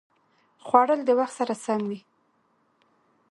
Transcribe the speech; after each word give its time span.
خوړل 0.65 1.01
د 1.05 1.09
وخت 1.19 1.33
سره 1.39 1.53
سم 1.63 1.81
وي 1.89 1.99